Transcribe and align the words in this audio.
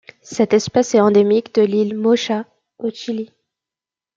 Cette 0.23 0.53
espèce 0.55 0.95
est 0.95 0.99
endémique 0.99 1.53
de 1.53 1.61
l'île 1.61 1.95
Mocha 1.95 2.45
au 2.79 2.89
Chili. 2.89 3.29